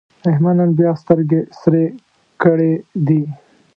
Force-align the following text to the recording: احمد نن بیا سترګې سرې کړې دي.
احمد 0.31 0.55
نن 0.59 0.69
بیا 0.79 0.91
سترګې 1.01 1.39
سرې 1.59 1.85
کړې 2.41 2.73
دي. 3.07 3.21